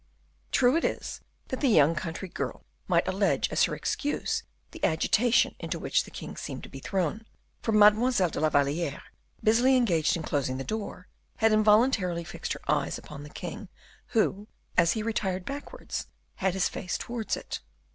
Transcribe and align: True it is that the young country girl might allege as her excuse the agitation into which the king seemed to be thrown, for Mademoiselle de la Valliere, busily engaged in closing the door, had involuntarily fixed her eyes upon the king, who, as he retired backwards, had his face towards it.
True 0.51 0.75
it 0.75 0.83
is 0.83 1.21
that 1.49 1.61
the 1.61 1.67
young 1.69 1.93
country 1.93 2.27
girl 2.27 2.65
might 2.87 3.07
allege 3.07 3.47
as 3.51 3.65
her 3.65 3.75
excuse 3.75 4.41
the 4.71 4.83
agitation 4.83 5.53
into 5.59 5.77
which 5.77 6.05
the 6.05 6.09
king 6.09 6.35
seemed 6.35 6.63
to 6.63 6.69
be 6.69 6.79
thrown, 6.79 7.23
for 7.61 7.71
Mademoiselle 7.71 8.31
de 8.31 8.39
la 8.39 8.49
Valliere, 8.49 9.03
busily 9.43 9.77
engaged 9.77 10.17
in 10.17 10.23
closing 10.23 10.57
the 10.57 10.63
door, 10.63 11.07
had 11.37 11.51
involuntarily 11.53 12.23
fixed 12.23 12.53
her 12.53 12.61
eyes 12.67 12.97
upon 12.97 13.21
the 13.21 13.29
king, 13.29 13.69
who, 14.07 14.47
as 14.75 14.93
he 14.93 15.03
retired 15.03 15.45
backwards, 15.45 16.07
had 16.37 16.55
his 16.55 16.67
face 16.67 16.97
towards 16.97 17.37
it. 17.37 17.59